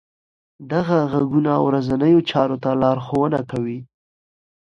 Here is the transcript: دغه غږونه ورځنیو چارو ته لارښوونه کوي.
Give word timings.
دغه 0.71 0.97
غږونه 1.11 1.53
ورځنیو 1.67 2.19
چارو 2.31 2.57
ته 2.63 2.69
لارښوونه 2.81 3.39
کوي. 3.51 3.79